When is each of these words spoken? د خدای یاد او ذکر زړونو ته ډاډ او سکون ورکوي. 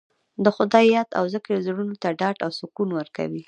د 0.43 0.45
خدای 0.55 0.85
یاد 0.95 1.09
او 1.19 1.25
ذکر 1.33 1.53
زړونو 1.67 1.95
ته 2.01 2.09
ډاډ 2.19 2.37
او 2.45 2.51
سکون 2.59 2.89
ورکوي. 2.95 3.39